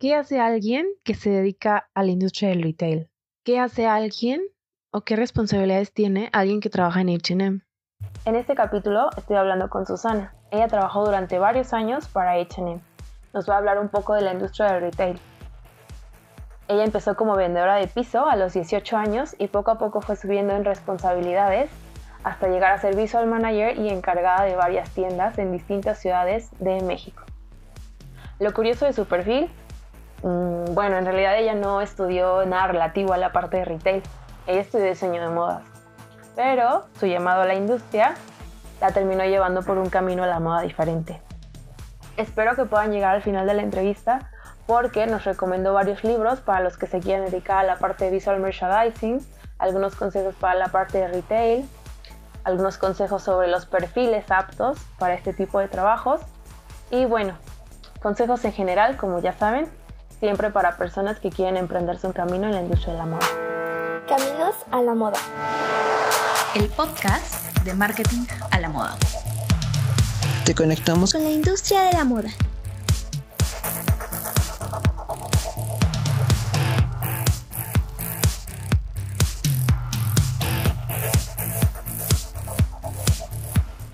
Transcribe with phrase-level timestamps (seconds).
[0.00, 3.10] ¿Qué hace alguien que se dedica a la industria del retail?
[3.44, 4.40] ¿Qué hace alguien
[4.90, 7.60] o qué responsabilidades tiene alguien que trabaja en HM?
[8.24, 10.34] En este capítulo estoy hablando con Susana.
[10.52, 12.80] Ella trabajó durante varios años para HM.
[13.34, 15.20] Nos va a hablar un poco de la industria del retail.
[16.68, 20.16] Ella empezó como vendedora de piso a los 18 años y poco a poco fue
[20.16, 21.68] subiendo en responsabilidades
[22.24, 26.80] hasta llegar a ser visual manager y encargada de varias tiendas en distintas ciudades de
[26.80, 27.22] México.
[28.38, 29.50] Lo curioso de su perfil,
[30.22, 34.02] mm, bueno, en realidad ella no estudió nada relativo a la parte de retail,
[34.46, 35.62] ella estudió diseño de modas,
[36.36, 38.14] pero su llamado a la industria
[38.80, 41.20] la terminó llevando por un camino a la moda diferente.
[42.16, 44.30] Espero que puedan llegar al final de la entrevista
[44.66, 48.10] porque nos recomendó varios libros para los que se quieran dedicar a la parte de
[48.12, 49.20] visual merchandising,
[49.58, 51.68] algunos consejos para la parte de retail,
[52.44, 56.20] algunos consejos sobre los perfiles aptos para este tipo de trabajos.
[56.90, 57.34] Y bueno,
[58.00, 59.68] consejos en general, como ya saben,
[60.20, 63.26] siempre para personas que quieren emprenderse un camino en la industria de la moda.
[64.06, 65.18] Caminos a la moda.
[66.54, 68.96] El podcast de marketing a la moda.
[70.44, 72.28] Te conectamos con la industria de la moda.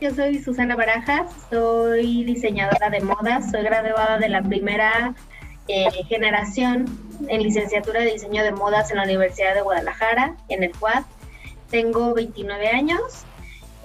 [0.01, 5.15] Yo soy Susana Barajas, soy diseñadora de modas, soy graduada de la primera
[5.69, 6.87] eh, generación
[7.29, 11.05] en licenciatura de diseño de modas en la Universidad de Guadalajara, en el CUAD.
[11.71, 13.25] Tengo 29 años,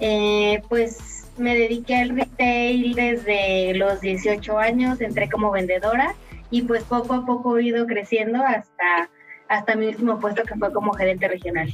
[0.00, 6.14] eh, pues me dediqué al retail desde los 18 años, entré como vendedora
[6.50, 9.10] y pues poco a poco he ido creciendo hasta,
[9.48, 11.68] hasta mi último puesto que fue como gerente regional.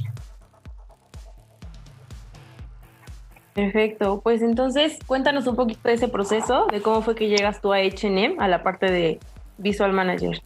[3.53, 7.73] Perfecto, pues entonces cuéntanos un poquito de ese proceso, de cómo fue que llegas tú
[7.73, 9.19] a HM, a la parte de
[9.59, 10.41] Visual Manager.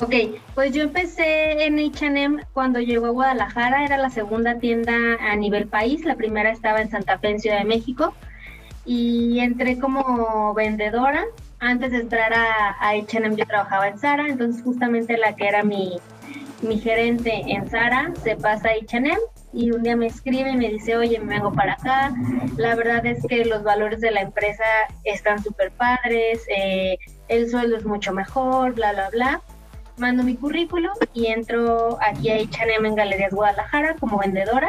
[0.00, 0.14] Ok,
[0.54, 5.68] pues yo empecé en HM cuando llegó a Guadalajara, era la segunda tienda a nivel
[5.68, 8.12] país, la primera estaba en Santa Fe, en Ciudad de México,
[8.84, 11.24] y entré como vendedora.
[11.60, 15.96] Antes de entrar a, HM yo trabajaba en Sara, entonces justamente la que era mi,
[16.60, 19.16] mi gerente en Sara se pasa a HM
[19.54, 22.12] y un día me escribe y me dice, oye, me vengo para acá.
[22.56, 24.64] La verdad es que los valores de la empresa
[25.04, 26.98] están súper padres, eh,
[27.28, 29.40] el sueldo es mucho mejor, bla, bla, bla.
[29.96, 34.68] Mando mi currículum y entro aquí a H&M en Galerías Guadalajara como vendedora.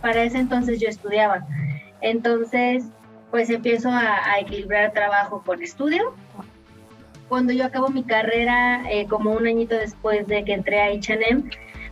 [0.00, 1.46] Para ese entonces yo estudiaba.
[2.00, 2.84] Entonces,
[3.30, 6.14] pues empiezo a, equilibrar trabajo con estudio.
[7.28, 11.44] Cuando yo acabo mi carrera, eh, como un añito después de que entré a H&M,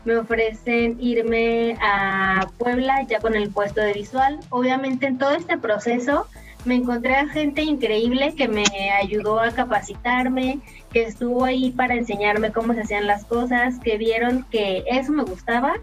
[0.04, 4.40] me ofrecen irme a Puebla ya con el puesto de visual.
[4.50, 6.26] Obviamente en todo este proceso
[6.64, 8.64] me encontré a gente increíble que me
[9.00, 10.60] ayudó a capacitarme,
[10.92, 15.24] que estuvo ahí para enseñarme cómo se hacían las cosas, que vieron que eso me
[15.24, 15.74] gustaba.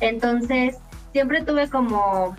[0.00, 0.78] Entonces
[1.12, 2.36] siempre tuve como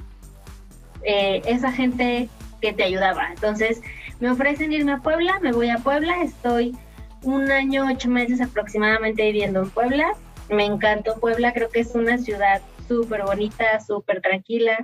[1.04, 2.30] eh, esa gente
[2.62, 3.30] que te ayudaba.
[3.30, 3.82] Entonces
[4.20, 6.76] me ofrecen irme a Puebla, me voy a Puebla, estoy
[7.24, 10.16] un año, ocho meses aproximadamente viviendo en Puebla
[10.50, 14.78] me encantó Puebla, creo que es una ciudad súper bonita, súper tranquila.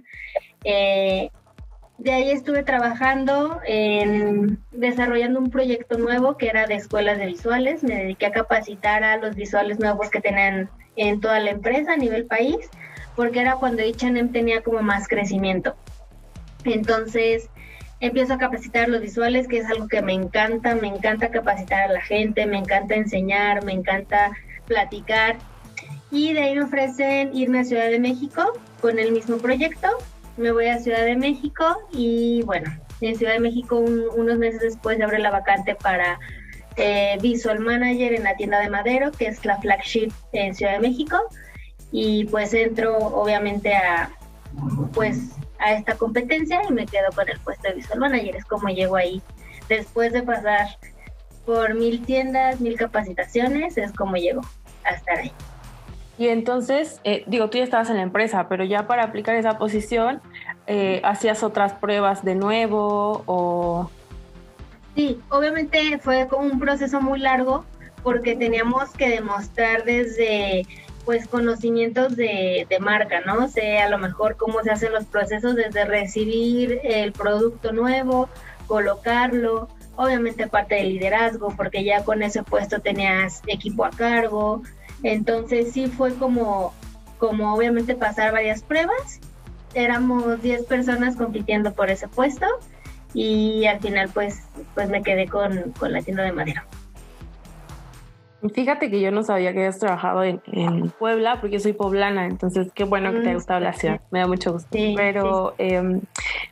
[0.64, 1.30] Eh,
[2.02, 7.84] de ahí estuve trabajando en desarrollando un proyecto nuevo que era de escuelas de visuales.
[7.84, 11.98] Me dediqué a capacitar a los visuales nuevos que tenían en toda la empresa a
[11.98, 12.58] nivel país,
[13.16, 15.76] porque era cuando H&M tenía como más crecimiento.
[16.66, 17.50] Entonces
[18.00, 21.94] empiezo a capacitar los visuales, que es algo que me encanta, me encanta capacitar a
[21.94, 24.32] la gente, me encanta enseñar, me encanta
[24.66, 25.38] platicar
[26.10, 29.88] y de ahí me ofrecen irme a Ciudad de México con el mismo proyecto.
[30.38, 32.72] Me voy a Ciudad de México y bueno,
[33.02, 36.20] en Ciudad de México unos meses después abre la vacante para
[36.78, 40.80] eh, Visual Manager en la tienda de Madero, que es la flagship en Ciudad de
[40.80, 41.18] México.
[41.92, 44.12] Y pues entro obviamente a
[44.94, 48.36] pues a esta competencia y me quedo con el puesto de Visual Manager.
[48.36, 49.22] Es como llego ahí.
[49.70, 50.68] Después de pasar
[51.46, 54.42] por mil tiendas, mil capacitaciones, es como llego
[54.84, 55.32] a estar ahí.
[56.18, 59.58] Y entonces, eh, digo, tú ya estabas en la empresa, pero ya para aplicar esa
[59.58, 60.22] posición,
[60.72, 63.92] eh, ¿hacías otras pruebas de nuevo o...?
[64.96, 67.66] Sí, obviamente fue como un proceso muy largo
[68.04, 70.66] porque teníamos que demostrar desde
[71.04, 73.46] pues conocimientos de, de, marca, ¿no?
[73.46, 78.30] O sea, a lo mejor cómo se hacen los procesos desde recibir el producto nuevo,
[78.68, 79.68] colocarlo,
[79.98, 84.62] obviamente parte del liderazgo, porque ya con ese puesto tenías equipo a cargo,
[85.04, 86.74] entonces sí fue como,
[87.18, 89.20] como obviamente pasar varias pruebas.
[89.74, 92.46] Éramos 10 personas compitiendo por ese puesto
[93.14, 96.66] y al final pues, pues me quedé con, la tienda de madera.
[98.56, 100.42] Fíjate que yo no sabía que habías trabajado en,
[100.98, 104.02] Puebla, porque yo soy poblana, entonces qué bueno que te haya mm, gustado la ciudad,
[104.10, 104.70] me da mucho gusto.
[104.72, 106.02] Pero em,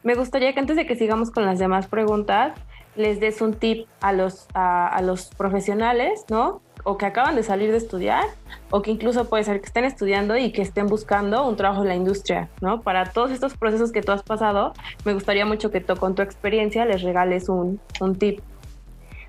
[0.03, 2.53] me gustaría que antes de que sigamos con las demás preguntas,
[2.95, 6.61] les des un tip a los, a, los profesionales, ¿no?
[6.89, 8.25] O que acaban de salir de estudiar,
[8.71, 11.89] o que incluso puede ser que estén estudiando y que estén buscando un trabajo en
[11.89, 12.81] la industria, ¿no?
[12.81, 14.73] Para todos estos procesos que tú has pasado,
[15.05, 18.39] me gustaría mucho que tú, con tu experiencia les regales un, un tip.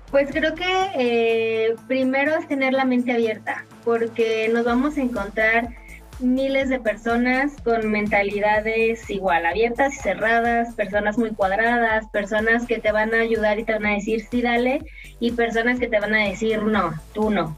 [0.09, 0.65] Pues creo que
[0.95, 5.69] eh, primero es tener la mente abierta, porque nos vamos a encontrar
[6.21, 12.91] miles de personas con mentalidades igual, abiertas y cerradas, personas muy cuadradas, personas que te
[12.91, 14.81] van a ayudar y te van a decir sí, dale,
[15.19, 17.57] y personas que te van a decir no, tú no.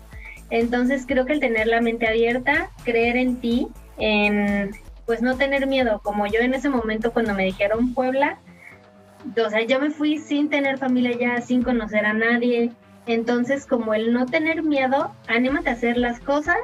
[0.50, 3.68] Entonces creo que el tener la mente abierta, creer en ti,
[3.98, 4.71] en
[5.06, 8.39] pues no tener miedo, como yo en ese momento cuando me dijeron Puebla,
[9.45, 12.71] o sea, yo me fui sin tener familia ya, sin conocer a nadie.
[13.06, 16.57] Entonces, como el no tener miedo, anímate a hacer las cosas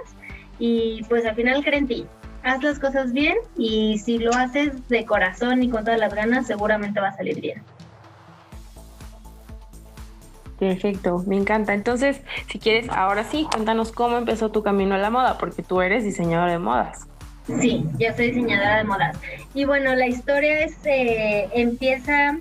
[0.60, 2.06] y pues al final cree en ti.
[2.44, 6.48] Haz las cosas bien y si lo haces de corazón y con todas las ganas,
[6.48, 7.64] seguramente va a salir bien.
[10.60, 11.74] Perfecto, me encanta.
[11.74, 15.82] Entonces, si quieres, ahora sí, cuéntanos cómo empezó tu camino a la moda, porque tú
[15.82, 17.08] eres diseñador de modas.
[17.48, 19.18] Sí, yo soy diseñadora de modas.
[19.54, 22.38] Y bueno, la historia es, eh, empieza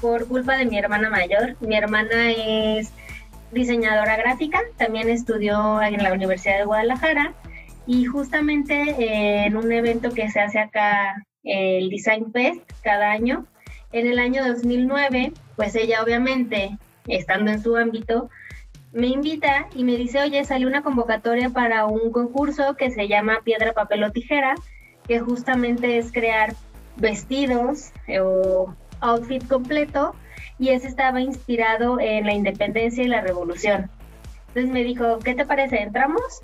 [0.00, 1.56] por culpa de mi hermana mayor.
[1.60, 2.90] Mi hermana es
[3.52, 7.32] diseñadora gráfica, también estudió en la Universidad de Guadalajara
[7.86, 13.46] y justamente eh, en un evento que se hace acá, el Design Fest, cada año,
[13.92, 18.30] en el año 2009, pues ella obviamente, estando en su ámbito,
[18.92, 23.40] me invita y me dice, oye, salió una convocatoria para un concurso que se llama
[23.44, 24.54] Piedra, Papel o Tijera,
[25.06, 26.54] que justamente es crear
[26.96, 30.14] vestidos eh, o outfit completo
[30.58, 33.90] y ese estaba inspirado en la independencia y la revolución.
[34.48, 35.82] Entonces me dijo, ¿qué te parece?
[35.82, 36.42] ¿Entramos?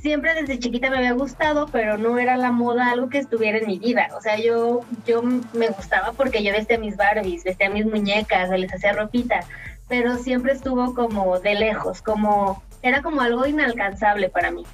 [0.00, 3.66] Siempre desde chiquita me había gustado, pero no era la moda algo que estuviera en
[3.66, 4.08] mi vida.
[4.16, 8.72] O sea, yo, yo me gustaba porque yo vestía mis Barbies, vestía mis muñecas, les
[8.72, 9.40] hacía ropita,
[9.88, 14.64] pero siempre estuvo como de lejos, como era como algo inalcanzable para mí.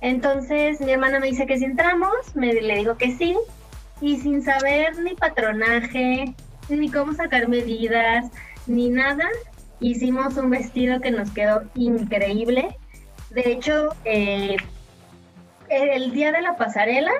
[0.00, 3.36] Entonces mi hermana me dice que si entramos, me, le digo que sí,
[4.00, 6.34] y sin saber ni patronaje,
[6.68, 8.26] ni cómo sacar medidas,
[8.66, 9.28] ni nada,
[9.80, 12.76] hicimos un vestido que nos quedó increíble.
[13.36, 14.56] De hecho, eh,
[15.68, 17.12] el día de la pasarela,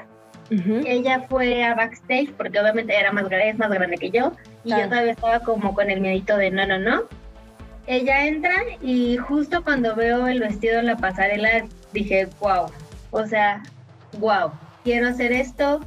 [0.87, 4.33] ella fue a backstage porque obviamente era más grande, es más grande que yo
[4.65, 7.03] y yo todavía estaba como con el miedito de no, no, no.
[7.87, 12.71] Ella entra y justo cuando veo el vestido en la pasarela dije, wow,
[13.11, 13.63] o sea,
[14.19, 14.53] wow,
[14.85, 15.81] quiero hacer esto,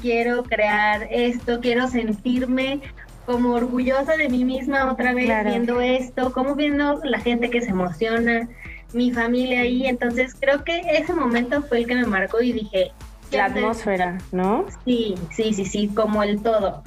[0.00, 2.80] quiero crear esto, quiero sentirme
[3.26, 7.70] como orgullosa de mí misma otra vez viendo esto, como viendo la gente que se
[7.70, 8.48] emociona,
[8.94, 12.92] mi familia ahí, entonces creo que ese momento fue el que me marcó y dije,
[13.30, 14.66] la atmósfera, ¿no?
[14.84, 16.82] Sí, sí, sí, sí, como el todo.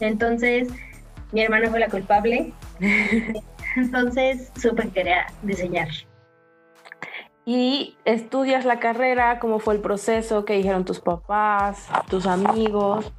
[0.00, 0.68] Entonces,
[1.32, 2.52] mi hermano fue la culpable.
[3.76, 5.88] Entonces, supe que quería diseñar.
[7.46, 10.44] Y estudias la carrera, ¿cómo fue el proceso?
[10.44, 13.12] ¿Qué dijeron tus papás, tus amigos?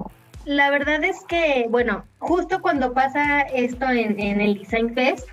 [0.46, 5.28] La verdad es que, bueno, justo cuando pasa esto en, en el Design Fest,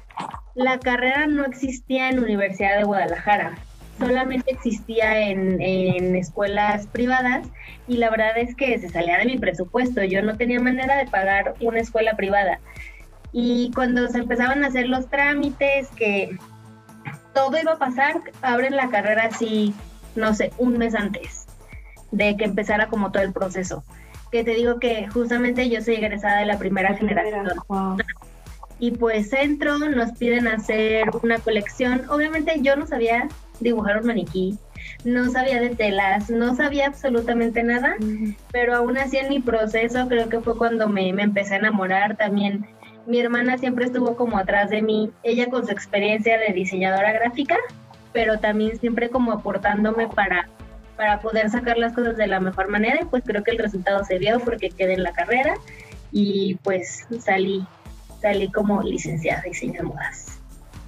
[0.54, 3.56] la carrera no existía en Universidad de Guadalajara
[3.98, 7.46] solamente existía en, escuelas privadas
[7.86, 10.02] y la verdad es que se salía de mi presupuesto.
[10.02, 12.60] Yo no tenía manera de pagar una escuela privada.
[13.32, 16.36] Y cuando se empezaban a hacer los trámites, que
[17.34, 19.74] todo iba a pasar, abren la carrera así,
[20.16, 21.46] no sé, un mes antes
[22.10, 23.84] de que empezara como todo el proceso.
[24.30, 27.48] Que te digo que justamente yo soy egresada de la primera generación.
[28.82, 32.02] Y pues entro, nos piden hacer una colección.
[32.10, 33.28] Obviamente yo no sabía
[33.60, 34.58] dibujar un maniquí,
[35.04, 37.94] no sabía de telas, no sabía absolutamente nada,
[38.50, 42.16] pero aún así en mi proceso creo que fue cuando me, me, empecé a enamorar
[42.16, 42.66] también.
[43.06, 47.58] Mi hermana siempre estuvo como atrás de mí, ella con su experiencia de diseñadora gráfica,
[48.12, 50.48] pero también siempre como aportándome para,
[50.96, 54.02] para poder sacar las cosas de la mejor manera y pues creo que el resultado
[54.02, 55.54] se vio porque quedé en la carrera
[56.10, 57.64] y pues salí,
[58.22, 60.38] salí como licenciada de diseño de modas.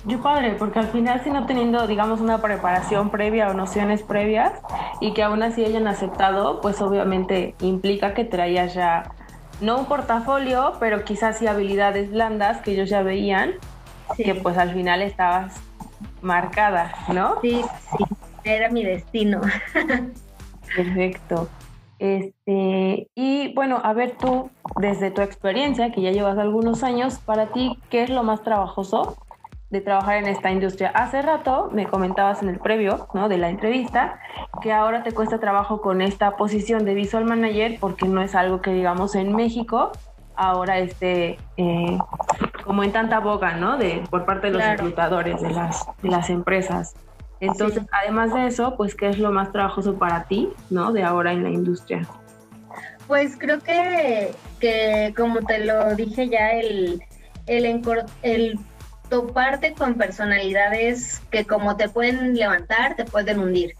[0.07, 4.53] Yo padre, porque al final si no teniendo, digamos, una preparación previa o nociones previas
[5.01, 9.13] y que aún así hayan aceptado, pues obviamente implica que traías ya,
[9.61, 13.55] no un portafolio, pero quizás sí habilidades blandas que ellos ya veían,
[14.17, 15.55] que pues al final estabas
[16.21, 17.41] marcada, ¿no?
[17.41, 17.63] Sí,
[17.97, 18.05] sí,
[18.45, 19.41] era mi destino.
[20.77, 21.49] Perfecto.
[21.99, 27.47] Este, y bueno, a ver tú, desde tu experiencia, que ya llevas algunos años, para
[27.53, 29.17] ti, ¿qué es lo más trabajoso
[29.71, 30.91] de trabajar en esta industria.
[30.91, 33.29] Hace rato me comentabas en el previo ¿no?
[33.29, 34.21] de la entrevista
[34.63, 38.61] que ahora te cuesta trabajo con esta posición de visual manager porque no es algo
[38.61, 39.91] que digamos en México
[40.37, 41.99] ahora esté eh,
[42.65, 43.77] como en tanta boga, ¿no?
[43.77, 46.95] De, por parte de los reclutadores de las, de las empresas.
[47.47, 50.93] Entonces, además de eso, pues, ¿qué es lo más trabajoso para ti, ¿no?
[50.93, 52.07] De ahora en la industria.
[53.07, 57.03] Pues creo que, que como te lo dije ya, el,
[57.47, 57.83] el,
[58.23, 58.59] el
[59.09, 63.75] toparte con personalidades que como te pueden levantar, te pueden hundir.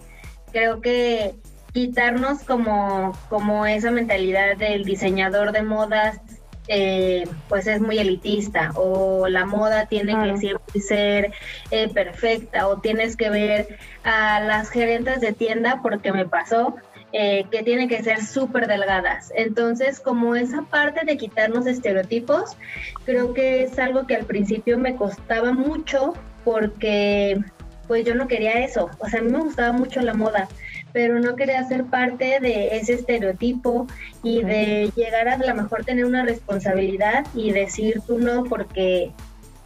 [0.53, 1.35] Creo que
[1.73, 6.21] quitarnos como, como esa mentalidad del diseñador de modas
[6.69, 11.33] eh, pues es muy elitista o la moda tiene que siempre ser
[11.71, 16.77] eh, perfecta o tienes que ver a las gerentes de tienda porque me pasó
[17.13, 19.33] eh, que tienen que ser súper delgadas.
[19.37, 22.57] Entonces, como esa parte de quitarnos estereotipos,
[23.05, 27.39] creo que es algo que al principio me costaba mucho porque
[27.87, 28.91] pues yo no quería eso.
[28.99, 30.49] O sea, a mí me gustaba mucho la moda,
[30.95, 33.89] pero no quería ser parte de ese estereotipo
[34.23, 39.11] y de llegar a lo mejor tener una responsabilidad y decir tú no porque,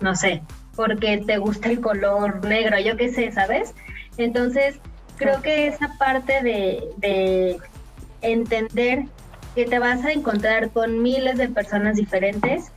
[0.00, 0.42] no sé,
[0.74, 3.74] porque te gusta el color negro, yo qué sé, ¿sabes?
[4.16, 4.80] Entonces,
[5.16, 7.58] creo que esa parte de, de
[8.22, 9.04] entender
[9.54, 12.72] que te vas a encontrar con miles de personas diferentes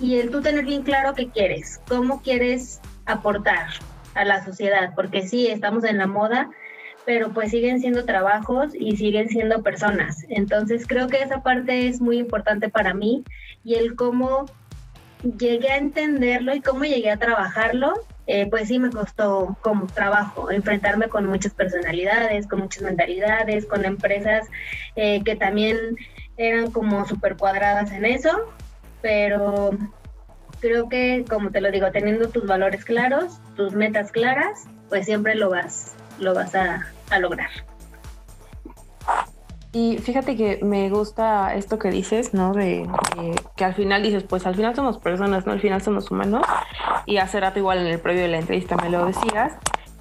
[0.00, 3.66] y el tú tener bien claro qué quieres, cómo quieres aportar
[4.14, 6.48] a la sociedad, porque sí, estamos en la moda,
[7.04, 10.24] pero pues siguen siendo trabajos y siguen siendo personas.
[10.28, 13.24] Entonces creo que esa parte es muy importante para mí
[13.64, 14.46] y el cómo
[15.38, 17.94] llegué a entenderlo y cómo llegué a trabajarlo,
[18.26, 23.84] eh, pues sí me costó como trabajo, enfrentarme con muchas personalidades, con muchas mentalidades, con
[23.84, 24.48] empresas
[24.96, 25.96] eh, que también
[26.36, 28.52] eran como súper cuadradas en eso,
[29.00, 29.70] pero
[30.60, 35.34] creo que, como te lo digo, teniendo tus valores claros, tus metas claras, pues siempre
[35.34, 36.84] lo vas lo vas a,
[37.18, 37.50] lograr.
[39.72, 42.52] Y fíjate que me gusta esto que dices, ¿no?
[42.52, 42.88] De,
[43.56, 45.52] que al final dices, pues al final somos personas, ¿no?
[45.52, 46.46] Al final somos humanos.
[47.06, 49.54] Y hace rato igual en el previo de la entrevista me lo decías.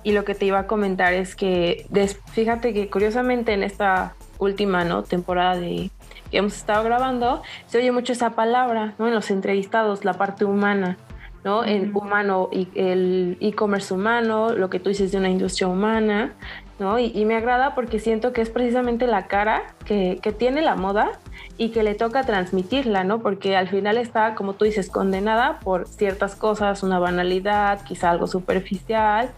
[0.04, 1.86] Y lo que te iba a comentar es que,
[2.32, 5.04] fíjate que curiosamente en esta última, ¿no?
[5.04, 5.90] Temporada de
[6.32, 9.08] que hemos estado grabando, se oye mucho esa palabra, ¿no?
[9.08, 10.98] En los entrevistados, la parte humana.
[11.43, 11.63] ¿No?
[11.65, 16.33] En humano y el e-commerce humano, lo que tú dices de una industria humana,
[16.79, 17.00] ¿no?
[17.00, 21.19] Y, me agrada porque siento que es precisamente la cara que, tiene la moda
[21.57, 23.21] y que le toca transmitirla, ¿no?
[23.21, 28.27] Porque al final está, como tú dices, condenada por ciertas cosas, una banalidad, quizá algo
[28.27, 29.29] superficial,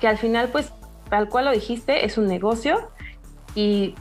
[0.00, 0.72] que al final, pues,
[1.10, 2.90] tal cual lo dijiste, es un negocio
[3.54, 3.94] y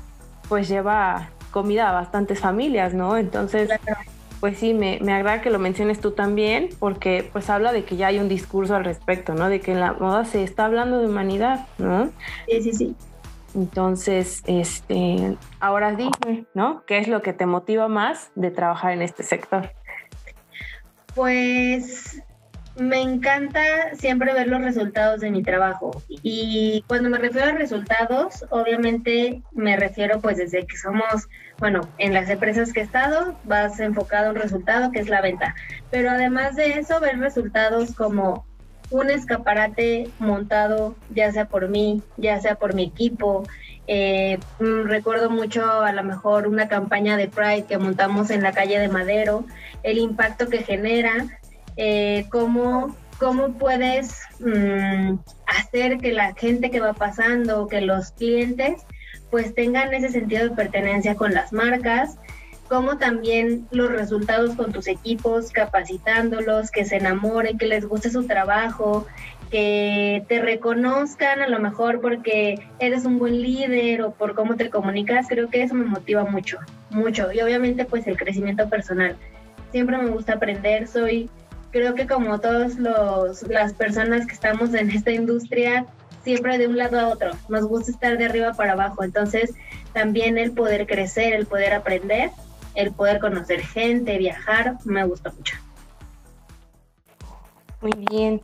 [0.47, 3.17] pues lleva comida a bastantes familias, ¿no?
[3.17, 3.69] Entonces
[4.39, 7.96] pues sí, me, me, agrada que lo menciones tú también, porque pues habla de que
[7.96, 9.50] ya hay un discurso al respecto, ¿no?
[9.50, 12.12] De que en la moda se está hablando de humanidad, ¿no?
[12.48, 12.96] Sí, sí, sí.
[13.56, 16.84] Entonces, este, ahora dime, ¿no?
[16.86, 19.72] ¿Qué es lo que te motiva más de trabajar en este sector?
[21.15, 22.22] Pues
[22.77, 23.62] me encanta
[23.96, 29.77] siempre ver los resultados de mi trabajo y cuando me refiero a resultados, obviamente me
[29.77, 31.27] refiero pues desde que somos,
[31.58, 35.22] bueno, en las empresas que he estado, vas enfocado a un resultado que es la
[35.22, 35.55] venta,
[35.89, 38.46] pero además de eso, ver resultados como
[38.91, 43.44] un escaparate montado, ya sea por mí, ya sea por mi equipo.
[43.88, 48.51] Eh, mm, recuerdo mucho a lo mejor una campaña de Pride que montamos en la
[48.51, 49.46] calle de Madero,
[49.84, 51.39] el impacto que genera,
[51.77, 55.15] eh, cómo, cómo puedes mm,
[55.48, 58.84] hacer que la gente que va pasando, que los clientes,
[59.32, 62.17] pues tengan ese sentido de pertenencia con las marcas,
[62.67, 68.25] como también los resultados con tus equipos, capacitándolos, que se enamoren, que les guste su
[68.25, 69.05] trabajo,
[69.51, 74.70] que te reconozcan a lo mejor porque eres un buen líder o por cómo te
[74.70, 76.58] comunicas, creo que eso me motiva mucho,
[76.89, 77.32] mucho.
[77.32, 79.15] Y obviamente pues el crecimiento personal.
[79.72, 81.29] Siempre me gusta aprender, soy
[81.75, 85.86] creo que como todas las personas que estamos en esta industria,
[86.24, 89.53] siempre de un lado a otro, nos gusta estar de arriba para abajo, entonces
[89.91, 92.32] también el poder crecer, el poder aprender,
[92.75, 95.58] el poder conocer gente, viajar, me gusta mucho.
[97.82, 98.41] Muy bien,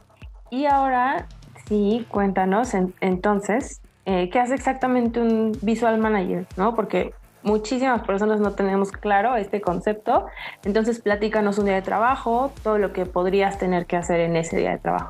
[0.50, 1.26] y ahora
[1.70, 6.48] sí, cuéntanos entonces, eh, ¿qué hace exactamente un visual manager?
[6.58, 6.76] ¿no?
[6.76, 10.26] Porque muchísimas personas no tenemos claro este concepto.
[10.64, 14.58] Entonces, platícanos un día de trabajo, todo lo que podrías tener que hacer en ese
[14.58, 15.10] día de trabajo.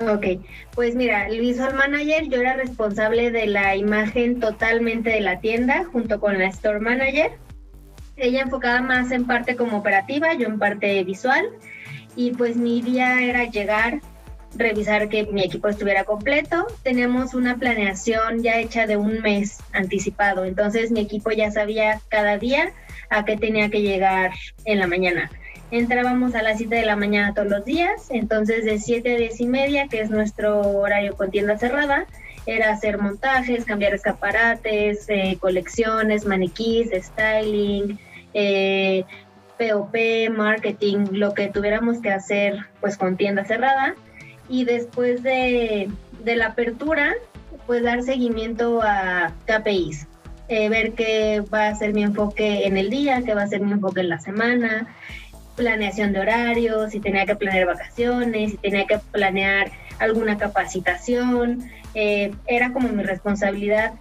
[0.00, 0.42] Ok,
[0.74, 5.84] pues mira, el Visual Manager, yo era responsable de la imagen totalmente de la tienda
[5.84, 7.32] junto con la Store Manager.
[8.16, 11.50] Ella enfocada más en parte como operativa, yo en parte visual.
[12.16, 14.00] Y pues mi día era llegar,
[14.54, 16.66] revisar que mi equipo estuviera completo.
[16.82, 22.38] Teníamos una planeación ya hecha de un mes anticipado, entonces mi equipo ya sabía cada
[22.38, 22.72] día
[23.10, 24.32] a qué tenía que llegar
[24.64, 25.30] en la mañana.
[25.70, 29.40] Entrábamos a las 7 de la mañana todos los días, entonces de 7 a 10
[29.40, 32.06] y media, que es nuestro horario con tienda cerrada,
[32.46, 38.00] era hacer montajes, cambiar escaparates, eh, colecciones, maniquís, styling,
[38.34, 39.04] eh,
[39.58, 39.94] POP,
[40.30, 43.94] marketing, lo que tuviéramos que hacer pues con tienda cerrada.
[44.50, 45.88] Y después de,
[46.24, 47.14] la apertura,
[47.66, 50.08] pues dar seguimiento a KPIs,
[50.48, 53.60] eh, ver qué va a ser mi enfoque en el día, qué va a ser
[53.60, 54.88] mi enfoque en la semana,
[55.54, 62.34] planeación de horarios, si tenía que planear vacaciones, si tenía que planear alguna capacitación, eh,
[62.48, 63.92] era como mi responsabilidad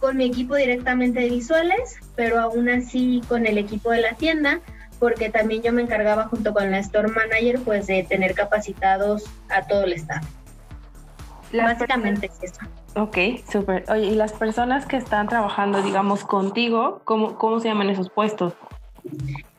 [0.00, 4.60] con mi equipo directamente de visuales, pero aún así con el equipo de la tienda,
[4.98, 9.66] porque también yo me encargaba junto con la store manager pues de tener capacitados a
[9.66, 10.24] todo el staff.
[11.52, 12.60] Básicamente es eso.
[12.94, 13.16] Ok,
[13.50, 13.84] súper.
[13.90, 18.54] Oye, ¿y las personas que están trabajando, digamos, contigo, cómo, cómo se llaman esos puestos?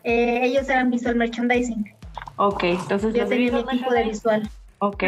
[0.03, 1.95] Eh, ellos eran visual merchandising.
[2.35, 3.13] Ok, entonces...
[3.13, 4.49] Yo tenía mi equipo de visual.
[4.79, 5.03] Ok.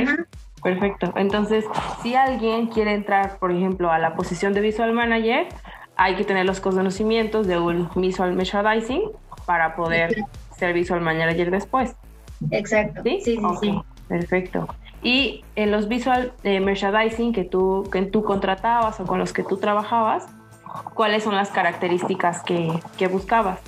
[0.64, 1.12] Perfecto.
[1.16, 1.66] Entonces,
[2.04, 5.48] si alguien quiere entrar, por ejemplo, a la posición de Visual Manager,
[5.96, 9.02] hay que tener los conocimientos de un Visual Merchandising
[9.46, 10.16] para poder
[10.58, 11.96] ser Visual Manager después.
[12.52, 13.02] Exacto.
[13.04, 14.68] Sí, sí, sí, Perfecto.
[15.04, 19.44] Y en los Visual eh, Merchandising que tú, que tú contratabas o con los que
[19.44, 20.28] tú trabajabas,
[20.94, 23.60] ¿cuáles son las características que, que buscabas?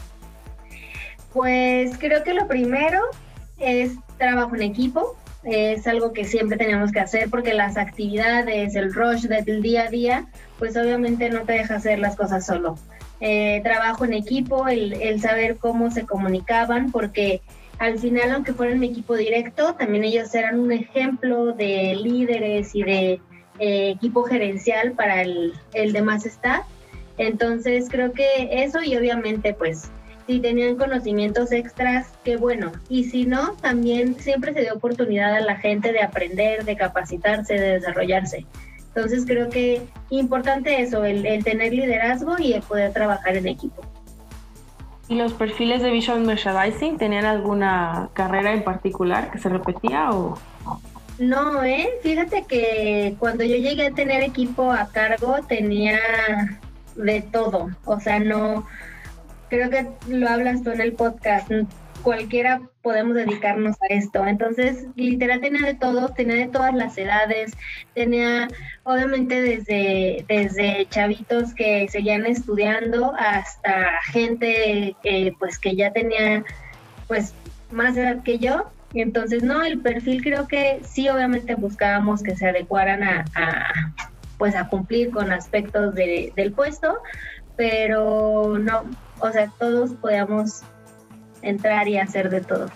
[1.33, 3.01] Pues creo que lo primero
[3.57, 8.93] es trabajo en equipo, es algo que siempre tenemos que hacer porque las actividades, el
[8.93, 10.25] rush del día a día,
[10.59, 12.77] pues obviamente no te deja hacer las cosas solo.
[13.25, 17.39] Eh, trabajo en equipo, el, saber cómo se comunicaban, porque
[17.79, 22.83] al final, aunque fueran mi equipo directo, también ellos eran un ejemplo de líderes y
[22.83, 23.21] de
[23.59, 26.65] eh, equipo gerencial para el, el demás staff.
[27.17, 29.89] Entonces creo que eso y obviamente pues
[30.27, 32.73] si tenían conocimientos extras, qué bueno.
[32.89, 37.53] Y si no, también siempre se dio oportunidad a la gente de aprender, de capacitarse,
[37.53, 38.45] de desarrollarse.
[38.95, 43.81] Entonces creo que importante eso, el, tener liderazgo y el poder trabajar en equipo.
[45.07, 50.37] ¿Y los perfiles de Visual Merchandising tenían alguna carrera en particular que se repetía o...?
[51.19, 51.89] No, ¿eh?
[52.01, 55.99] Fíjate que cuando yo llegué a tener equipo a cargo tenía
[56.95, 58.65] de todo, o sea, no,
[59.49, 61.51] creo que lo hablas tú en el podcast,
[62.03, 64.25] cualquiera podemos dedicarnos a esto.
[64.27, 67.53] Entonces, literal tenía de todos, tenía de todas las edades,
[67.95, 68.49] tenía
[68.83, 76.43] obviamente desde, desde chavitos que seguían estudiando hasta gente que pues que ya tenía
[77.07, 77.33] pues
[77.71, 78.69] más edad que yo.
[78.93, 83.25] Entonces, no, el perfil creo que sí, obviamente buscábamos que se adecuaran a,
[84.37, 86.99] pues a cumplir con aspectos del puesto,
[87.55, 88.83] pero no,
[89.19, 90.63] o sea, todos podíamos
[91.43, 92.67] entrar y hacer de todo.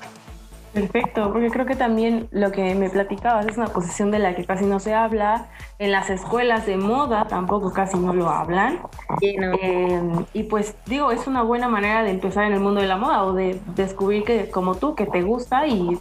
[0.73, 4.45] Perfecto, porque creo que también lo que me platicabas es una posición de la que
[4.45, 5.47] casi no se habla,
[5.79, 8.79] en las escuelas de moda tampoco casi no lo hablan.
[9.21, 12.97] Em, y pues digo, es una buena manera de empezar en el mundo de la
[12.97, 15.99] moda o de descubrir que como tú, que te gusta y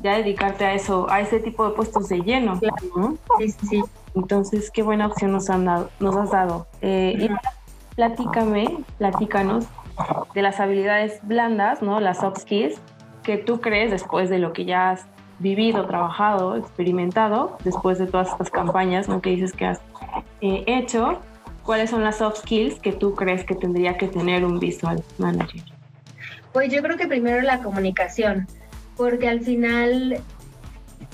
[0.00, 2.60] ya dedicarte a eso, a ese tipo de puestos de lleno.
[3.38, 3.82] Sí, sí.
[4.14, 6.66] Entonces, qué buena opción nos, han dado, nos has dado.
[6.82, 7.28] Eh,
[7.96, 9.66] platícame, platícanos
[10.34, 12.00] de las habilidades blandas, ¿no?
[12.00, 12.80] Las soft skills
[13.22, 15.06] que tú crees después de lo que ya has
[15.38, 19.20] vivido, trabajado, experimentado, después de todas estas campañas, ¿no?
[19.20, 19.80] Que dices que has
[20.40, 21.20] eh, hecho,
[21.62, 25.62] ¿cuáles son las soft skills que tú crees que tendría que tener un visual manager?
[26.52, 28.46] Pues yo creo que primero la comunicación,
[28.96, 30.22] porque al final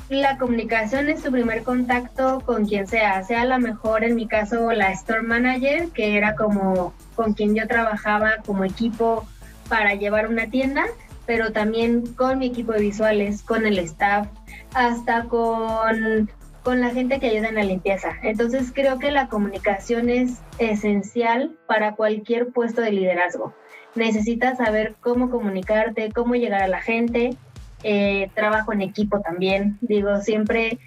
[0.08, 4.70] la comunicación es tu primer contacto con quien sea, sea a mejor en mi caso
[4.72, 9.26] la store manager, que era como con quien yo trabajaba como equipo
[9.68, 10.84] para llevar una tienda,
[11.26, 14.28] pero también con mi equipo de visuales, con el staff,
[14.74, 16.30] hasta con,
[16.62, 18.10] con la gente que ayuda en la limpieza.
[18.22, 23.54] Entonces creo que la comunicación es esencial para cualquier puesto de liderazgo.
[23.94, 27.36] Necesitas saber cómo comunicarte, cómo llegar a la gente,
[27.84, 29.78] eh, trabajo en equipo también.
[29.80, 30.78] Digo, siempre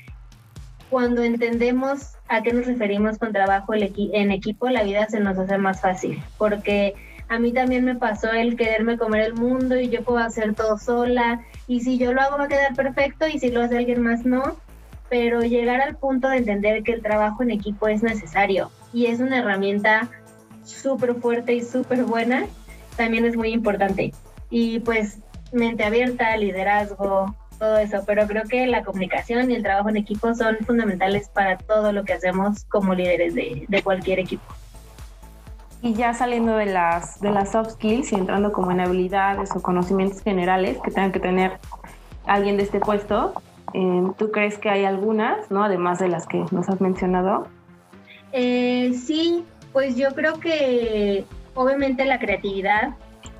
[0.89, 5.57] cuando entendemos a qué nos referimos con trabajo en equipo, la vida se nos hace
[5.57, 6.95] más fácil, porque
[7.29, 10.77] a mí también me pasó el quererme comer el mundo y yo puedo hacer todo
[10.77, 14.01] sola, y si yo lo hago va a quedar perfecto y si lo hace alguien
[14.01, 14.57] más no,
[15.09, 19.19] pero llegar al punto de entender que el trabajo en equipo es necesario y es
[19.19, 20.09] una herramienta
[20.63, 22.45] súper fuerte y súper buena,
[22.95, 24.13] también es muy importante.
[24.49, 25.19] Y pues
[25.51, 30.33] mente abierta, liderazgo, todo eso, pero creo que la comunicación y el trabajo en equipo
[30.35, 34.43] son fundamentales para todo lo que hacemos como líderes de, de cualquier equipo.
[35.81, 39.61] Y ya saliendo de las, de las soft skills y entrando como en habilidades o
[39.61, 41.59] conocimientos generales que tengan que tener
[42.25, 43.33] alguien de este puesto,
[43.73, 45.63] eh, ¿tú crees que hay algunas, ¿no?
[45.63, 47.47] además de las que nos has mencionado?
[48.31, 52.95] Eh, sí, pues yo creo que obviamente la creatividad,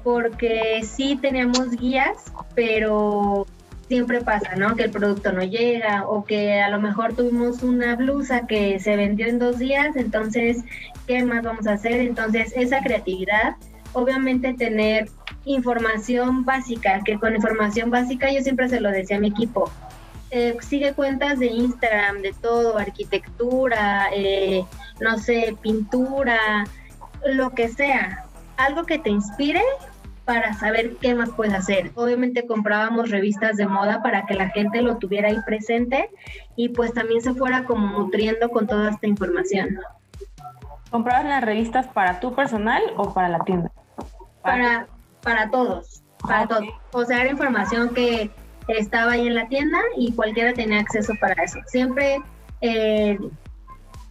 [0.07, 3.45] porque sí tenemos guías, pero
[3.89, 4.73] siempre pasa, ¿no?
[4.77, 8.95] Que el producto no llega o que a lo mejor tuvimos una blusa que se
[8.95, 10.63] vendió en dos días, entonces,
[11.07, 11.99] ¿qué más vamos a hacer?
[11.99, 13.57] Entonces, esa creatividad,
[13.91, 15.09] obviamente tener
[15.43, 19.69] información básica, que con información básica yo siempre se lo decía a mi equipo,
[20.31, 24.63] eh, sigue cuentas de Instagram, de todo, arquitectura, eh,
[25.01, 26.63] no sé, pintura,
[27.25, 28.23] lo que sea,
[28.55, 29.61] algo que te inspire
[30.27, 31.91] para saber qué más puedes hacer.
[31.95, 36.09] Obviamente comprábamos revistas de moda para que la gente lo tuviera ahí presente
[36.57, 39.79] y pues también se fuera como nutriendo con toda esta información.
[40.91, 43.71] ¿Comprabas las revistas para tu personal o para la tienda?
[44.41, 44.87] Para,
[45.23, 46.67] para todos, para ah, todos.
[46.91, 48.29] O sea, era información que
[48.67, 51.59] estaba ahí en la tienda y cualquiera tenía acceso para eso.
[51.67, 52.17] Siempre
[52.59, 53.17] eh,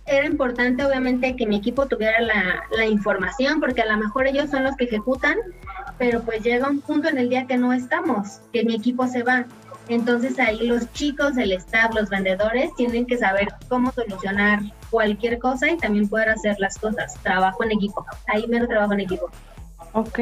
[0.07, 4.50] era importante obviamente que mi equipo tuviera la, la, información porque a lo mejor ellos
[4.50, 5.37] son los que ejecutan,
[5.98, 9.22] pero pues llega un punto en el día que no estamos, que mi equipo se
[9.22, 9.46] va.
[9.88, 15.70] Entonces ahí los chicos, el staff, los vendedores tienen que saber cómo solucionar cualquier cosa
[15.70, 17.14] y también poder hacer las cosas.
[17.22, 18.04] Trabajo en equipo.
[18.26, 19.30] Ahí me lo trabajo en equipo.
[19.92, 20.18] Ok,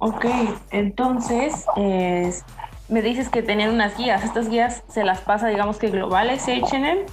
[0.00, 0.26] ok.
[0.72, 4.24] Entonces, me dices que tenían unas guías.
[4.24, 7.06] ¿Estas guías se las pasa, digamos que globales HM?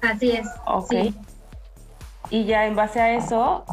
[0.00, 0.48] Así es.
[0.66, 0.94] Ok.
[2.30, 3.64] Y ya en base a eso,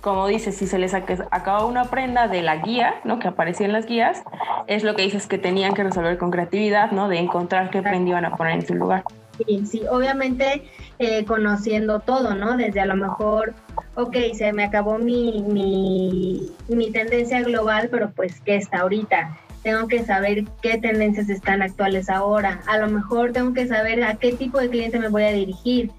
[0.00, 3.18] como dices, si se les acaba una prenda de la guía, ¿no?
[3.18, 4.22] Que aparecía en las guías,
[4.66, 7.08] es lo que dices que tenían que resolver con creatividad, ¿no?
[7.08, 9.04] De encontrar qué prenda iban a poner en su lugar.
[9.46, 10.64] Sí, sí, obviamente
[10.98, 12.56] eh, conociendo todo, ¿no?
[12.56, 13.54] Desde a lo mejor,
[13.94, 19.36] ok, se me acabó mi, mi, mi tendencia global, pero pues, ¿qué está ahorita?
[19.62, 22.60] Tengo que saber qué tendencias están actuales ahora.
[22.66, 25.90] A lo mejor tengo que saber a qué tipo de cliente me voy a dirigir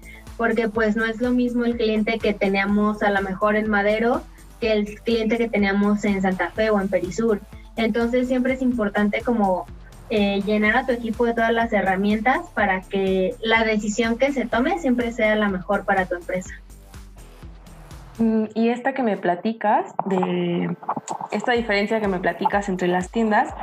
[0.42, 4.22] porque pues no es lo mismo el cliente que teníamos a lo mejor en Madero
[4.60, 7.40] que el cliente que teníamos en Santa Fe o en Perisur.
[7.76, 9.66] Entonces siempre es importante como
[10.10, 14.44] eh, llenar a tu equipo de todas las herramientas para que la decisión que se
[14.44, 16.54] tome siempre sea la mejor para tu empresa.
[18.18, 20.76] Mm, y esta que me platicas, de
[21.30, 23.54] esta diferencia que me platicas entre las tiendas,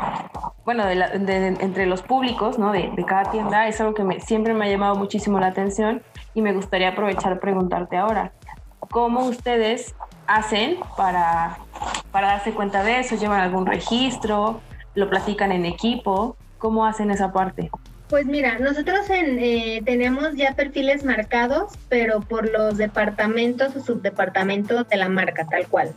[0.64, 2.72] bueno, de entre los públicos, ¿no?
[2.72, 6.04] De, de, cada tienda, es algo que me, siempre me ha llamado muchísimo la atención
[6.40, 8.32] y me gustaría aprovechar preguntarte ahora,
[8.80, 9.94] ¿cómo ustedes
[10.26, 11.58] hacen para,
[12.12, 13.16] para darse cuenta de eso?
[13.16, 14.62] ¿Llevan algún registro?
[14.96, 16.38] ¿Lo platican en equipo?
[16.58, 17.70] ¿Cómo hacen esa parte?
[18.08, 24.98] Pues mira, nosotros eh, tenemos ya perfiles marcados, pero por los departamentos o subdepartamentos de
[24.98, 25.94] la marca, tal cual.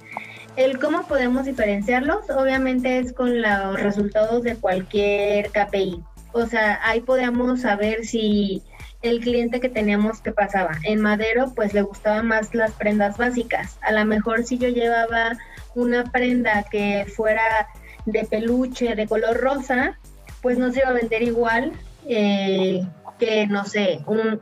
[0.57, 6.03] El cómo podemos diferenciarlos, obviamente es con los resultados de cualquier KPI.
[6.33, 8.63] O sea, ahí podemos saber si
[9.03, 13.79] el cliente que teníamos que pasaba en Madero, pues le gustaban más las prendas básicas.
[13.83, 15.33] A lo mejor si yo llevaba
[15.75, 17.69] una prenda que fuera
[18.07, 19.99] de peluche de color rosa,
[20.41, 21.73] pues no se iba a vender igual
[22.09, 22.83] eh,
[23.19, 24.01] que, no sé,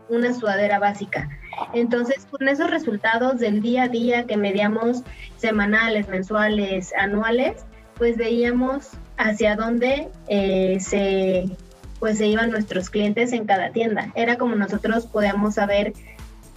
[0.08, 1.28] una sudadera básica.
[1.74, 5.02] Entonces, con esos resultados del día a día que medíamos
[5.36, 7.64] semanales, mensuales, anuales,
[7.96, 11.44] pues veíamos hacia dónde eh, se,
[12.00, 14.10] pues, se iban nuestros clientes en cada tienda.
[14.16, 15.92] Era como nosotros podíamos saber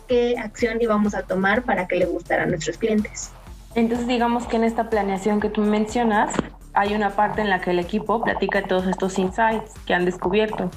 [0.08, 3.32] qué acción íbamos a tomar para que le gustara a nuestros clientes.
[3.76, 6.34] Entonces, digamos que en esta planeación que tú mencionas,
[6.74, 10.72] hay una parte en la que el equipo platica todos estos insights que han descubierto.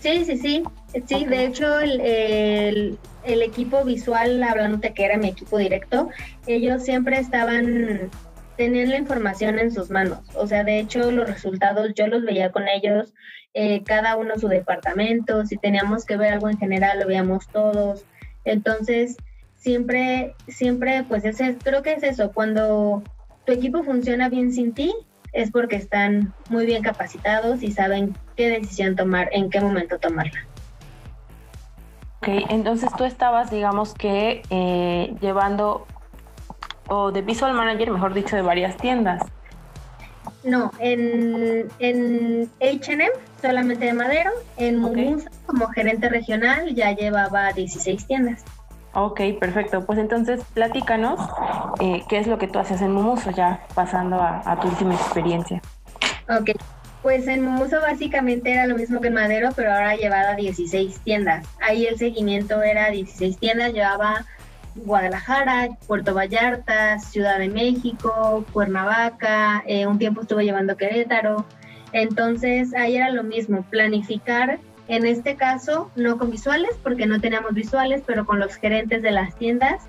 [0.00, 0.62] Sí, sí, sí.
[1.06, 6.08] Sí, de hecho, el, el, equipo visual, hablándote que era mi equipo directo,
[6.46, 8.10] ellos siempre estaban,
[8.60, 10.18] tenían la información en sus manos.
[10.34, 13.14] O sea, de hecho, los resultados yo los veía con ellos,
[13.54, 18.04] eh, cada uno su departamento, si teníamos que ver algo en general, lo veíamos todos.
[18.44, 19.16] Entonces,
[19.54, 23.02] siempre, siempre, pues ese, creo que es eso, cuando
[23.46, 24.92] tu equipo funciona bien sin ti,
[25.32, 30.46] es porque están muy bien capacitados y saben qué decisión tomar, en qué momento tomarla.
[32.18, 35.86] Ok, entonces tú estabas, digamos que, eh, llevando,
[36.90, 39.22] o de visual manager, mejor dicho, de varias tiendas.
[40.42, 43.02] No, en, en HM
[43.40, 45.16] solamente de Madero, en okay.
[45.46, 48.44] como gerente regional ya llevaba 16 tiendas.
[48.92, 49.84] Ok, perfecto.
[49.86, 51.20] Pues entonces platícanos
[51.80, 55.62] eh, qué es lo que tú haces en Mumuso, ya pasando a, tu última experiencia.
[56.28, 56.50] Ok.
[57.02, 61.46] Pues en Mumuso básicamente era lo mismo que en Madero, pero ahora llevaba 16 tiendas.
[61.60, 64.26] Ahí el seguimiento era 16 tiendas, llevaba
[64.84, 71.46] Guadalajara, Puerto Vallarta, Ciudad de México, Cuernavaca, eh, un tiempo estuve llevando Querétaro.
[71.92, 77.54] Entonces ahí era lo mismo, planificar, en este caso no con visuales, porque no teníamos
[77.54, 79.82] visuales, pero con los gerentes de las tiendas,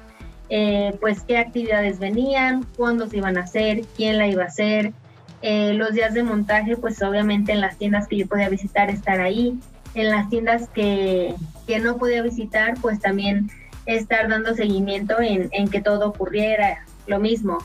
[0.49, 4.93] eh, pues qué actividades venían, cuándo se iban a hacer, quién la iba a hacer,
[5.41, 9.19] eh, los días de montaje, pues obviamente en las tiendas que yo podía visitar, estar
[9.21, 9.57] ahí,
[9.95, 11.33] en las tiendas que,
[11.65, 13.49] que no podía visitar, pues también
[13.85, 17.57] estar dando seguimiento en, que todo ocurriera, lo mismo,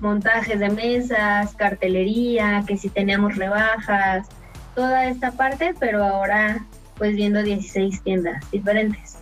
[0.00, 4.28] montajes de mesas, cartelería, que si teníamos rebajas,
[4.74, 6.64] toda esta parte, pero ahora
[6.96, 9.18] pues viendo 16 tiendas diferentes.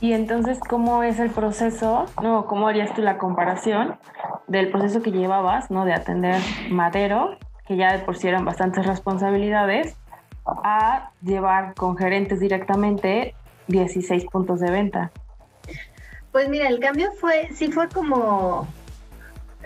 [0.00, 2.06] Y entonces, ¿cómo es el proceso?
[2.22, 3.96] No, ¿cómo harías tú la comparación
[4.46, 5.84] del proceso que llevabas, ¿no?
[5.84, 9.96] De atender Madero, que ya de por sí eran bastantes responsabilidades,
[10.46, 13.34] a llevar con gerentes directamente
[13.68, 15.10] 16 puntos de venta.
[16.32, 18.66] Pues mira, el cambio fue, sí fue como,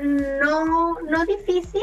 [0.02, 1.82] no, no difícil,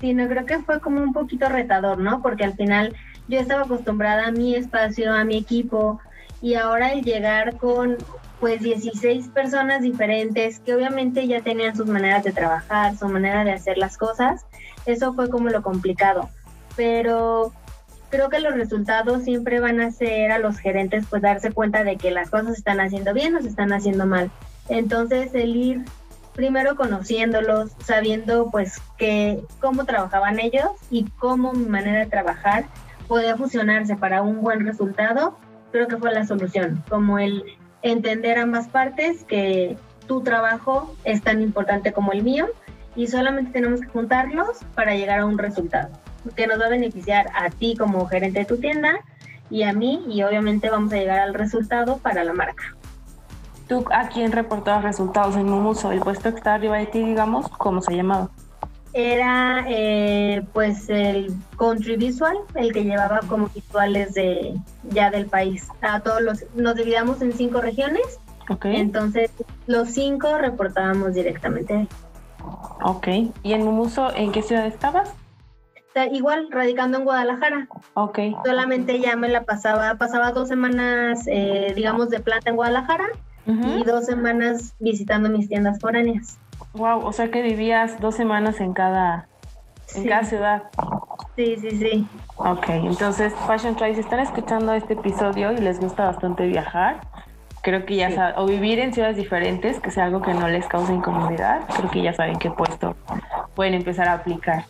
[0.00, 2.22] sino creo que fue como un poquito retador, ¿no?
[2.22, 2.96] Porque al final
[3.28, 6.00] yo estaba acostumbrada a mi espacio, a mi equipo,
[6.40, 7.96] y ahora el llegar con
[8.40, 13.52] pues 16 personas diferentes que obviamente ya tenían sus maneras de trabajar, su manera de
[13.52, 14.46] hacer las cosas,
[14.86, 16.28] eso fue como lo complicado.
[16.76, 17.52] Pero
[18.10, 21.96] creo que los resultados siempre van a ser a los gerentes pues darse cuenta de
[21.96, 24.30] que las cosas se están haciendo bien o se están haciendo mal.
[24.68, 25.84] Entonces el ir
[26.34, 32.66] primero conociéndolos, sabiendo pues que cómo trabajaban ellos y cómo mi manera de trabajar
[33.08, 35.36] podía fusionarse para un buen resultado,
[35.72, 37.44] creo que fue la solución, como el
[37.82, 42.46] entender ambas partes que tu trabajo es tan importante como el mío
[42.94, 45.90] y solamente tenemos que juntarlos para llegar a un resultado
[46.36, 49.00] que nos va a beneficiar a ti como gerente de tu tienda
[49.50, 52.76] y a mí y obviamente vamos a llegar al resultado para la marca.
[53.68, 55.92] ¿Tú a quién reportabas resultados en Mumuso?
[55.92, 57.48] ¿El puesto que está arriba de ti, digamos?
[57.48, 58.30] ¿Cómo se llamaba?
[58.94, 64.54] Era eh, pues el country visual, el que llevaba como visuales de
[64.90, 65.68] ya del país.
[65.82, 68.18] A todos los, nos dividamos en cinco regiones.
[68.48, 68.76] Okay.
[68.76, 69.30] Entonces,
[69.66, 71.86] los cinco reportábamos directamente.
[72.82, 73.08] Ok.
[73.42, 75.12] ¿Y en Mumuso en qué ciudad estabas?
[76.06, 77.68] Igual radicando en Guadalajara.
[77.94, 78.18] Ok.
[78.44, 83.06] Solamente ya me la pasaba, pasaba dos semanas, eh, digamos, de planta en Guadalajara
[83.46, 86.38] y dos semanas visitando mis tiendas foráneas.
[86.74, 89.26] Wow, o sea que vivías dos semanas en cada,
[89.94, 90.62] en cada ciudad.
[91.34, 92.06] Sí, sí, sí.
[92.36, 97.00] Ok, entonces Fashion Try, si están escuchando este episodio y les gusta bastante viajar,
[97.62, 100.66] creo que ya saben, o vivir en ciudades diferentes, que sea algo que no les
[100.66, 102.96] cause incomodidad, creo que ya saben qué puesto
[103.54, 104.64] pueden empezar a aplicar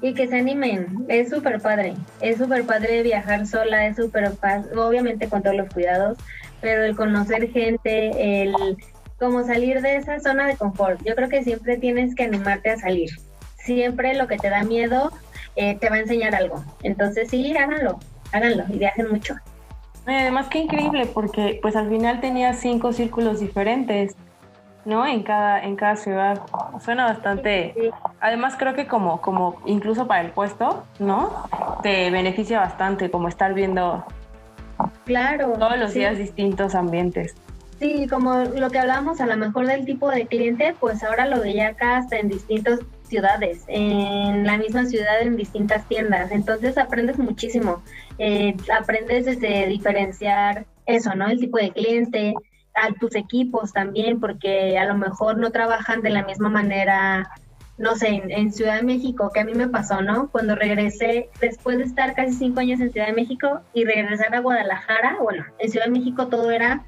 [0.00, 1.04] y que se animen.
[1.08, 1.94] Es súper padre.
[2.20, 4.32] Es súper padre viajar sola, es súper
[4.76, 6.18] obviamente con todos los cuidados,
[6.60, 8.76] pero el conocer gente, el
[9.18, 11.00] como salir de esa zona de confort.
[11.04, 13.10] Yo creo que siempre tienes que animarte a salir.
[13.56, 15.10] Siempre lo que te da miedo
[15.56, 16.64] eh, te va a enseñar algo.
[16.82, 17.98] Entonces sí, háganlo,
[18.32, 19.34] háganlo y viajen mucho.
[20.06, 24.16] Además, qué increíble, porque pues al final tenía cinco círculos diferentes
[24.88, 25.06] ¿no?
[25.06, 26.40] En cada, en cada ciudad.
[26.80, 27.92] Suena bastante.
[28.20, 31.44] Además, creo que como, como incluso para el puesto, ¿no?
[31.82, 34.02] Te beneficia bastante como estar viendo
[35.04, 37.34] claro, todos los días distintos ambientes.
[37.78, 41.40] Sí, como lo que hablábamos a lo mejor del tipo de cliente, pues ahora lo
[41.40, 46.32] veía acá hasta en distintas ciudades, en la misma ciudad, en distintas tiendas.
[46.32, 47.82] Entonces aprendes muchísimo.
[48.18, 51.28] Eh, aprendes desde diferenciar eso, ¿no?
[51.28, 52.34] El tipo de cliente,
[52.82, 57.30] a tus equipos también, porque a lo mejor no trabajan de la misma manera,
[57.76, 60.28] no sé, en, Ciudad de México, que a mí me pasó, ¿no?
[60.30, 64.40] Cuando regresé, después de estar casi cinco años en Ciudad de México y regresar a
[64.40, 66.84] Guadalajara, bueno, en Ciudad de México todo era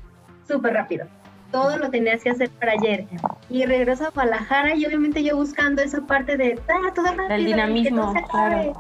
[0.47, 1.07] súper rápido.
[1.53, 3.07] Todo lo tenías que hacer para ayer.
[3.49, 7.35] Y regreso a Guadalajara y obviamente yo buscando esa parte de, ah, todo rápido.
[7.35, 8.73] El dinamismo, claro.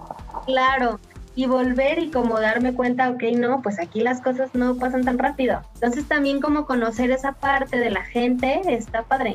[0.46, 1.00] Claro,
[1.40, 5.18] y volver y como darme cuenta, ok, no, pues aquí las cosas no pasan tan
[5.18, 5.62] rápido.
[5.76, 9.32] Entonces también como conocer esa parte de la gente está padre.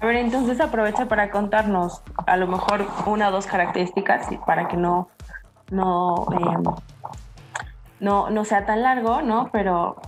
[0.00, 4.78] A ver, entonces aprovecha para contarnos a lo mejor una o dos características para que
[4.78, 5.10] no,
[5.70, 6.62] no, em,
[8.00, 9.50] no, no sea tan largo, ¿no?
[9.52, 10.00] Pero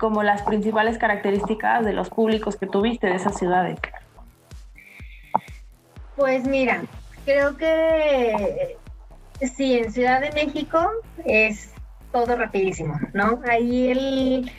[0.00, 3.78] como las principales características de los públicos que tuviste de esas ciudades.
[6.16, 6.82] Pues mira,
[7.24, 8.76] creo que
[9.40, 10.90] Sí, en Ciudad de México
[11.24, 11.70] es
[12.12, 13.40] todo rapidísimo, ¿no?
[13.48, 14.50] Ahí el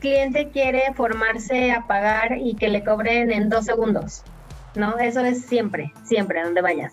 [0.00, 4.24] cliente quiere formarse a pagar y que le cobren en dos segundos,
[4.74, 4.98] ¿no?
[4.98, 6.92] Eso es siempre, siempre, donde vayas.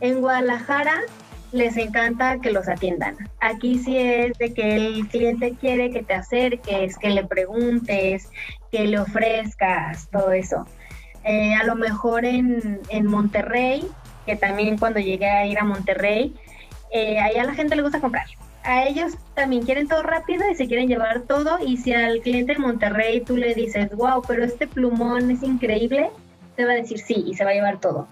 [0.00, 1.00] En Guadalajara
[1.52, 3.16] les encanta que los atiendan.
[3.40, 8.30] Aquí sí es de que el cliente quiere que te acerques, que le preguntes,
[8.70, 10.66] que le ofrezcas, todo eso.
[11.24, 13.88] Eh, a lo mejor en, en, Monterrey,
[14.26, 16.34] que también cuando llegué a ir a Monterrey,
[16.96, 18.24] eh, ahí a la gente le gusta comprar.
[18.62, 21.58] A ellos también quieren todo rápido y se quieren llevar todo.
[21.64, 26.10] Y si al cliente en Monterrey tú le dices, wow, pero este plumón es increíble,
[26.56, 28.08] te va a decir sí y se va a llevar todo.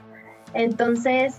[0.52, 1.36] Entonces,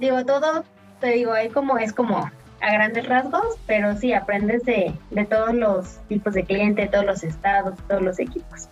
[0.00, 0.64] digo, todo
[1.00, 2.30] te digo, ahí como es como
[2.62, 7.04] a grandes rasgos, pero sí aprendes de, de todos los tipos de cliente, de todos
[7.04, 8.68] los estados, todos los equipos.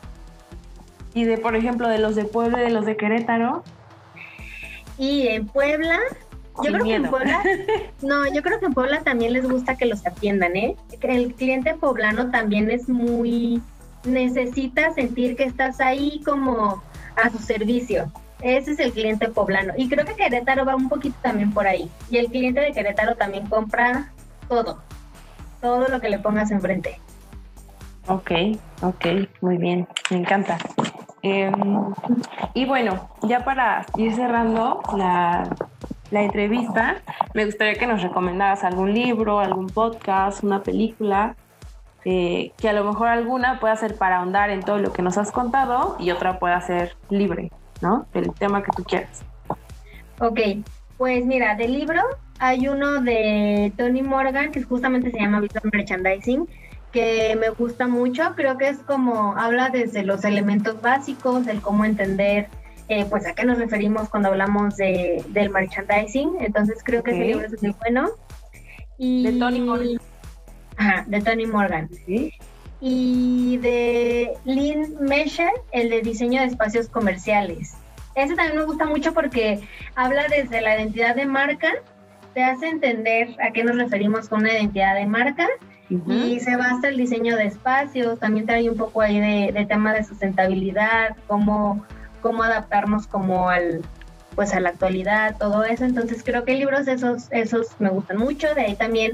[1.13, 3.63] Y de, por ejemplo, de los de Puebla y de los de Querétaro.
[4.97, 6.01] Y en Puebla,
[6.63, 7.43] yo creo que en Puebla,
[8.03, 10.77] no, yo creo que en Puebla también les gusta que los atiendan, ¿eh?
[11.01, 13.61] El cliente poblano también es muy,
[14.05, 16.83] necesita sentir que estás ahí como
[17.17, 18.11] a su servicio.
[18.41, 19.73] Ese es el cliente poblano.
[19.77, 21.91] Y creo que Querétaro va un poquito también por ahí.
[22.11, 24.13] Y el cliente de Querétaro también compra
[24.49, 24.83] todo.
[25.61, 27.01] Todo lo que le pongas enfrente.
[28.07, 28.33] Ok,
[28.83, 29.07] ok,
[29.41, 29.89] muy bien.
[30.11, 30.59] Me encanta.
[31.23, 31.55] Em,
[32.53, 35.49] y bueno, ya para ir cerrando la,
[36.11, 41.37] la entrevista, me gustaría que nos recomendaras algún libro, algún podcast, una película,
[42.05, 45.19] eh, que a lo mejor alguna pueda ser para ahondar en todo lo que nos
[45.19, 47.51] has contado y otra pueda ser libre.
[47.81, 48.07] ¿no?
[48.13, 49.23] Del tema que tú quieras.
[50.21, 50.41] Ok,
[50.97, 52.01] pues mira, del libro
[52.39, 56.49] hay uno de Tony Morgan que justamente se llama Visual Merchandising,
[56.93, 61.85] que me gusta mucho, creo que es como habla desde los elementos básicos, del cómo
[61.85, 62.49] entender
[62.89, 67.25] eh, pues a qué nos referimos cuando hablamos de, del merchandising, entonces creo que ese
[67.25, 68.11] libro es muy bueno.
[68.99, 70.01] Y, de Tony Morgan.
[70.77, 71.89] Ajá, de Tony Morgan.
[72.07, 72.33] ¿Sí?
[72.87, 77.79] y de Lynn Mesher, el de diseño de espacios comerciales.
[78.15, 81.73] Ese también me gusta mucho porque habla desde la identidad de marca,
[82.35, 85.49] te hace entender a qué nos referimos con una identidad de marca
[85.89, 90.05] y se basa el diseño de espacios, también trae un poco ahí de, tema de
[90.05, 91.87] sustentabilidad, cómo,
[92.25, 93.83] cómo adaptarnos como al
[94.35, 95.85] pues a la actualidad, todo eso.
[95.85, 98.55] Entonces creo que libros esos, esos me gustan mucho.
[98.55, 99.13] De ahí también,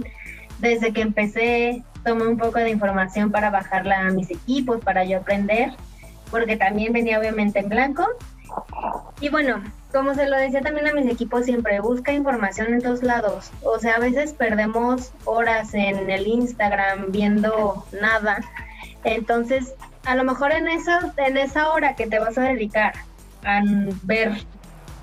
[0.61, 5.18] desde que empecé tomé un poco de información para bajarla a mis equipos, para yo
[5.18, 5.73] aprender,
[6.31, 8.07] porque también venía obviamente en blanco.
[9.20, 9.61] Y bueno,
[9.92, 13.51] como se lo decía también a mis equipos, siempre busca información en todos lados.
[13.64, 18.38] O sea, a veces perdemos horas en el Instagram viendo nada.
[19.03, 22.95] Entonces, a lo mejor en, eso, en esa hora que te vas a dedicar
[23.45, 23.63] a
[24.03, 24.33] ver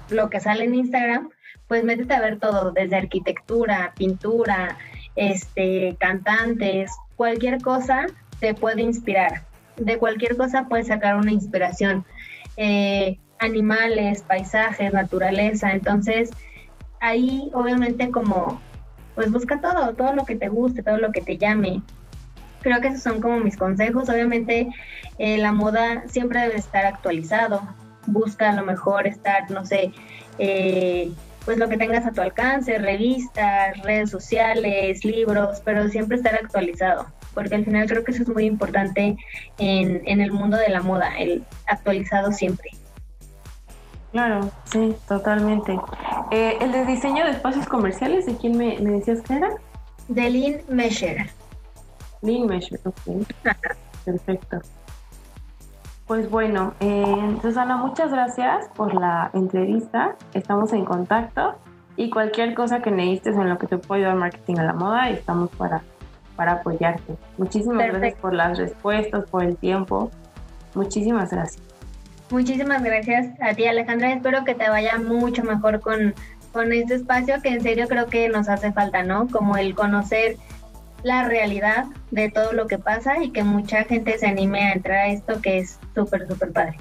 [0.10, 1.30] lo que sale en Instagram,
[1.68, 4.78] pues métete a ver todo, desde arquitectura, pintura,
[5.16, 8.08] este, cantantes, cualquier cosa
[8.40, 9.44] te puede inspirar.
[9.76, 12.06] De cualquier cosa puedes sacar una inspiración.
[12.56, 15.72] Eh, animales, paisajes, naturaleza.
[15.72, 16.32] Entonces,
[17.00, 18.62] ahí obviamente como,
[19.16, 21.82] pues busca todo, todo lo que te guste, todo lo que te llame.
[22.68, 24.10] Creo que esos son como mis consejos.
[24.10, 24.68] Obviamente
[25.20, 27.62] eh, la moda siempre debe estar actualizado.
[28.08, 29.94] Busca a lo mejor estar, no sé,
[30.38, 31.10] eh,
[31.46, 37.08] pues lo que tengas a tu alcance, revistas, redes sociales, libros, pero siempre estar actualizado,
[37.34, 39.16] porque al final creo que eso es muy importante
[39.60, 42.72] en, en el mundo de la moda, el actualizado siempre.
[44.12, 45.80] Claro, sí, totalmente.
[46.32, 49.52] Eh, ¿El de diseño de espacios comerciales, de quién me, me decías que era?
[50.10, 51.30] De Lean Measure.
[52.22, 53.26] Lean Measure, ok.
[54.06, 54.62] Perfecto.
[56.08, 60.16] Pues bueno, eh, Susana, muchas gracias por la entrevista.
[60.34, 61.56] Estamos en contacto
[61.98, 65.10] y cualquier cosa que necesites en lo que te pueda ayudar marketing a la moda,
[65.10, 65.82] estamos para,
[66.38, 67.18] para apoyarte.
[67.38, 70.10] Muchísimas gracias por las respuestas, por el tiempo.
[70.76, 71.62] Muchísimas gracias.
[72.30, 74.14] Muchísimas gracias a ti, Alejandra.
[74.14, 76.14] Espero que te vaya mucho mejor con,
[76.54, 79.28] con este espacio que en serio creo que nos hace falta, ¿no?
[79.28, 80.38] Como el conocer
[81.08, 84.98] la realidad de todo lo que pasa y que mucha gente se anime a entrar
[84.98, 86.78] a esto que es súper, súper padre.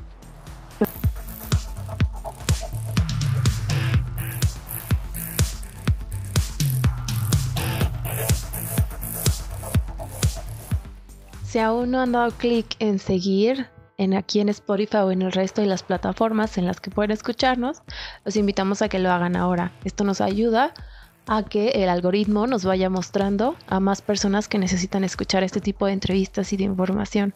[11.45, 15.31] Si aún no han dado clic en seguir en aquí en Spotify o en el
[15.31, 17.81] resto de las plataformas en las que pueden escucharnos,
[18.25, 19.71] los invitamos a que lo hagan ahora.
[19.85, 20.75] Esto nos ayuda
[21.27, 25.87] a que el algoritmo nos vaya mostrando a más personas que necesitan escuchar este tipo
[25.87, 27.35] de entrevistas y de información.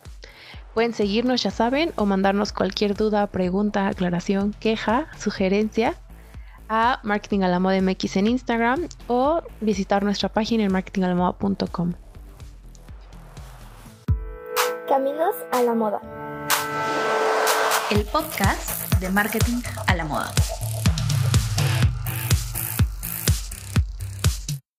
[0.75, 5.97] Pueden seguirnos, ya saben, o mandarnos cualquier duda, pregunta, aclaración, queja, sugerencia
[6.69, 11.95] a Marketing a la Moda MX en Instagram o visitar nuestra página en marketingalamoda.com.
[14.89, 16.01] Caminos a la Moda.
[17.91, 20.33] El podcast de Marketing a la Moda.